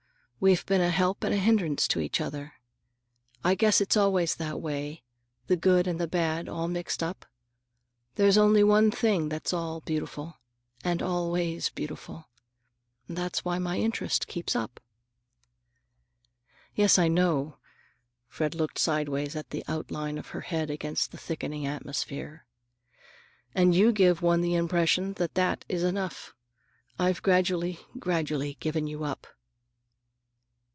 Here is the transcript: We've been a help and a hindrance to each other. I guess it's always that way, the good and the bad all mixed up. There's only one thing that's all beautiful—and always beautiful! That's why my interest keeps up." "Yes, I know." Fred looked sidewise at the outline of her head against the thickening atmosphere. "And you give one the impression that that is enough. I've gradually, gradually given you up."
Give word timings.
We've 0.43 0.65
been 0.65 0.81
a 0.81 0.89
help 0.89 1.23
and 1.23 1.35
a 1.35 1.37
hindrance 1.37 1.87
to 1.89 1.99
each 1.99 2.19
other. 2.19 2.53
I 3.43 3.53
guess 3.53 3.79
it's 3.79 3.95
always 3.95 4.33
that 4.37 4.59
way, 4.59 5.03
the 5.45 5.55
good 5.55 5.85
and 5.85 5.99
the 6.01 6.07
bad 6.07 6.49
all 6.49 6.67
mixed 6.67 7.03
up. 7.03 7.27
There's 8.15 8.39
only 8.39 8.63
one 8.63 8.89
thing 8.89 9.29
that's 9.29 9.53
all 9.53 9.81
beautiful—and 9.81 11.03
always 11.03 11.69
beautiful! 11.69 12.27
That's 13.07 13.45
why 13.45 13.59
my 13.59 13.77
interest 13.77 14.27
keeps 14.27 14.55
up." 14.55 14.79
"Yes, 16.73 16.97
I 16.97 17.07
know." 17.07 17.57
Fred 18.27 18.55
looked 18.55 18.79
sidewise 18.79 19.35
at 19.35 19.51
the 19.51 19.63
outline 19.67 20.17
of 20.17 20.29
her 20.29 20.41
head 20.41 20.71
against 20.71 21.11
the 21.11 21.19
thickening 21.19 21.67
atmosphere. 21.67 22.47
"And 23.53 23.75
you 23.75 23.91
give 23.91 24.23
one 24.23 24.41
the 24.41 24.55
impression 24.55 25.13
that 25.21 25.35
that 25.35 25.65
is 25.69 25.83
enough. 25.83 26.33
I've 26.97 27.21
gradually, 27.21 27.79
gradually 27.99 28.55
given 28.59 28.87
you 28.87 29.03
up." 29.03 29.27